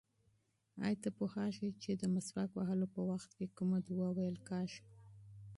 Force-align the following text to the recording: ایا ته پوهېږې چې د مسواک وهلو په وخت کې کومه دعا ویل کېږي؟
ایا 0.87 0.97
ته 1.03 1.09
پوهېږې 1.17 1.69
چې 1.81 1.91
د 2.01 2.03
مسواک 2.13 2.51
وهلو 2.53 2.85
په 2.95 3.01
وخت 3.09 3.29
کې 3.37 3.53
کومه 3.57 3.77
دعا 3.87 4.09
ویل 4.17 4.37
کېږي؟ 4.49 4.81